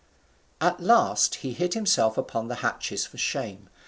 [0.59, 3.69] At last he hid himself under the hatches for shame.